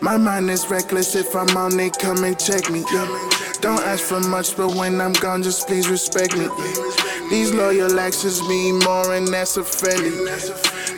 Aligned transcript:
My 0.00 0.16
mind 0.16 0.50
is 0.50 0.68
reckless. 0.68 1.14
If 1.14 1.36
I'm 1.36 1.56
on 1.56 1.78
it, 1.78 1.98
come 1.98 2.24
and 2.24 2.38
check 2.38 2.68
me. 2.70 2.84
Yeah. 2.92 3.06
Don't 3.60 3.80
ask 3.80 4.02
for 4.02 4.20
much, 4.20 4.56
but 4.56 4.74
when 4.74 5.00
I'm 5.00 5.12
gone, 5.12 5.42
just 5.42 5.68
please 5.68 5.88
respect 5.88 6.36
me. 6.36 6.48
These 7.30 7.52
loyal 7.52 8.00
actions 8.00 8.40
mean 8.48 8.78
more, 8.80 9.14
and 9.14 9.28
that's 9.28 9.56
a 9.56 9.60
offending. 9.60 10.26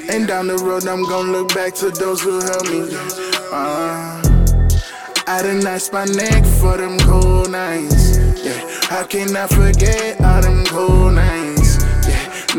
And 0.08 0.26
down 0.28 0.46
the 0.46 0.56
road, 0.56 0.86
I'm 0.86 1.02
gonna 1.02 1.32
look 1.32 1.54
back 1.54 1.74
to 1.76 1.90
those 1.90 2.22
who 2.22 2.40
helped 2.40 2.70
me. 2.70 2.88
Uh, 3.52 4.22
I 5.26 5.42
done 5.42 5.66
asked 5.66 5.92
my 5.92 6.04
neck 6.04 6.46
for 6.60 6.76
them 6.76 6.98
cold 7.00 7.50
nights. 7.50 8.16
Yeah, 8.42 8.66
how 8.88 9.04
can 9.04 9.36
I 9.36 9.46
forget 9.46 10.20
all 10.20 10.40
them 10.40 10.64
cold 10.66 11.14
nights? 11.14 11.41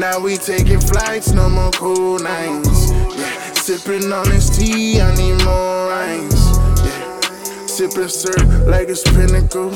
Now 0.04 0.20
we 0.20 0.36
taking 0.36 0.82
flights, 0.82 1.32
no 1.32 1.48
more 1.48 1.72
cold 1.72 2.24
nights. 2.24 2.92
Yeah, 2.92 3.54
sipping 3.54 4.12
on 4.12 4.28
this 4.28 4.50
tea, 4.50 5.00
I 5.00 5.16
need 5.16 5.42
more 5.46 5.94
ice. 5.94 6.58
Yeah, 6.84 7.66
sipping 7.68 8.10
syrup 8.10 8.68
like 8.68 8.90
it's 8.90 9.02
pinnacle. 9.04 9.72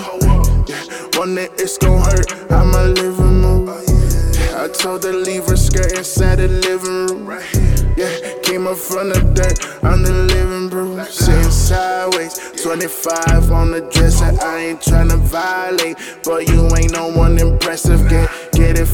Yeah, 0.67 0.83
one 1.15 1.33
day 1.33 1.47
it's 1.57 1.77
gon' 1.77 2.01
hurt, 2.01 2.51
I'ma 2.51 2.91
live 2.99 3.17
and 3.21 3.41
move. 3.41 3.67
Yeah, 3.67 4.65
I 4.65 4.67
told 4.67 5.05
her 5.05 5.13
leave 5.13 5.45
her 5.45 5.55
skirt 5.55 5.97
inside 5.97 6.39
the 6.39 6.49
living 6.49 7.07
room. 7.07 7.87
Yeah, 7.95 8.37
came 8.43 8.67
up 8.67 8.77
from 8.77 9.09
the 9.09 9.21
dirt 9.33 9.83
on 9.85 10.03
the 10.03 10.11
living 10.11 10.69
room. 10.69 11.03
Sitting 11.05 11.49
sideways, 11.49 12.37
25 12.61 13.49
on 13.51 13.71
the 13.71 13.81
dresser. 13.91 14.25
I 14.45 14.57
ain't 14.59 14.81
tryna 14.81 15.19
violate, 15.19 15.97
but 16.25 16.49
you 16.49 16.67
ain't 16.75 16.91
no 16.91 17.07
one 17.07 17.37
impressive. 17.39 18.09
Get, 18.09 18.29
get 18.51 18.77
it 18.77 18.87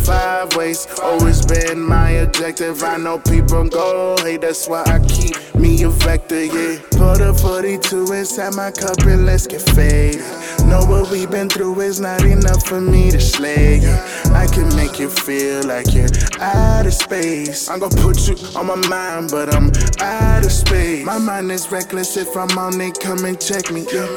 ways. 0.55 0.87
Always 1.01 1.45
been 1.45 1.79
my 1.79 2.11
objective. 2.25 2.83
I 2.83 2.97
know 2.97 3.19
people 3.19 3.67
go 3.69 4.15
hate, 4.21 4.41
that's 4.41 4.67
why 4.67 4.83
I 4.85 4.99
keep 5.07 5.35
me 5.55 5.83
a 5.83 5.89
vector. 5.89 6.43
Yeah, 6.45 6.79
put 6.91 7.21
a 7.21 7.33
42 7.33 8.13
inside 8.13 8.55
my 8.55 8.71
cup 8.71 8.99
and 9.05 9.25
let's 9.25 9.47
get 9.47 9.61
faded. 9.61 10.21
Know 10.67 10.85
what 10.85 11.11
we've 11.11 11.29
been 11.29 11.49
through 11.49 11.79
is 11.81 11.99
not 11.99 12.23
enough 12.23 12.65
for 12.65 12.81
me 12.81 13.11
to 13.11 13.19
slay. 13.19 13.79
Yeah, 13.79 14.31
I 14.33 14.47
can 14.47 14.73
make 14.75 14.99
you 14.99 15.09
feel 15.09 15.63
like 15.65 15.93
you're 15.93 16.09
out 16.39 16.85
of 16.85 16.93
space. 16.93 17.69
I'm 17.69 17.79
gonna 17.79 17.95
put 18.01 18.27
you 18.27 18.35
on 18.57 18.67
my 18.67 18.87
mind, 18.87 19.31
but 19.31 19.53
I'm 19.53 19.71
out 19.99 20.45
of 20.45 20.51
space. 20.51 21.05
My 21.05 21.17
mind 21.17 21.51
is 21.51 21.71
reckless. 21.71 22.17
If 22.17 22.35
I'm 22.35 22.57
on 22.57 22.79
it, 22.81 22.99
come 22.99 23.25
and 23.25 23.39
check 23.39 23.71
me. 23.71 23.85
Yeah. 23.93 24.07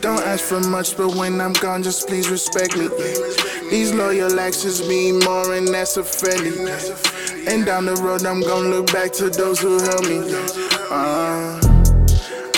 Don't 0.00 0.22
ask 0.26 0.44
for 0.44 0.60
much, 0.60 0.96
but 0.96 1.14
when 1.14 1.40
I'm 1.40 1.52
gone, 1.54 1.82
just 1.82 2.08
please 2.08 2.28
respect 2.28 2.76
me. 2.76 2.88
Yeah. 2.98 3.51
These 3.72 3.94
loyal 3.94 4.38
actions 4.38 4.86
mean 4.86 5.18
more, 5.20 5.54
and 5.54 5.66
that's 5.66 5.96
offending. 5.96 6.68
And 7.48 7.64
down 7.64 7.86
the 7.86 7.94
road, 8.04 8.26
I'm 8.26 8.42
gonna 8.42 8.68
look 8.68 8.92
back 8.92 9.12
to 9.12 9.30
those 9.30 9.60
who 9.60 9.80
helped 9.80 10.10
me. 10.10 10.18
Uh, 10.90 11.58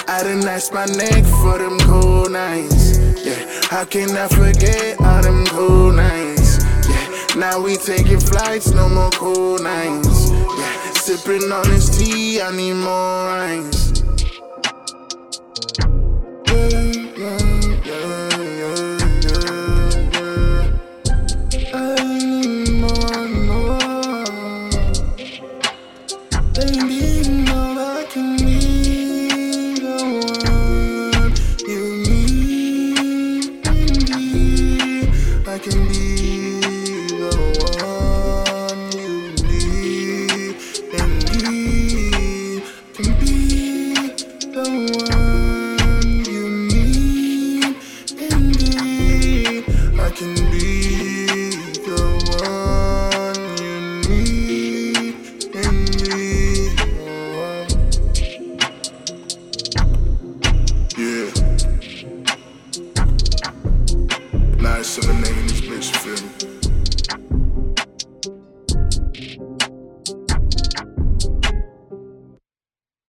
I 0.08 0.24
done 0.24 0.44
asked 0.48 0.74
my 0.74 0.86
neck 0.86 1.24
for 1.24 1.58
them 1.58 1.78
cold 1.86 2.32
nights. 2.32 2.98
Yeah, 3.24 3.38
how 3.70 3.84
can 3.84 4.10
I 4.16 4.26
forget 4.26 5.00
all 5.00 5.22
them 5.22 5.46
cold 5.46 5.94
nights? 5.94 6.58
Yeah, 6.88 7.36
now 7.36 7.60
we 7.60 7.76
taking 7.76 8.18
flights, 8.18 8.72
no 8.72 8.88
more 8.88 9.10
cold 9.10 9.62
nights. 9.62 10.30
Yeah, 10.32 10.92
sipping 10.94 11.52
on 11.52 11.62
this 11.70 11.96
tea, 11.96 12.40
I 12.40 12.50
need 12.50 12.74
more 12.74 13.28
ice. 13.30 13.73